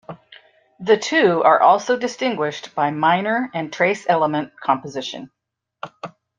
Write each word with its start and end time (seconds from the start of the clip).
The 0.79 0.97
two 0.97 1.43
are 1.43 1.61
also 1.61 1.95
distinguished 1.95 2.73
by 2.73 2.89
minor 2.89 3.51
and 3.53 3.71
trace 3.71 4.03
element 4.09 4.51
composition. 4.59 5.29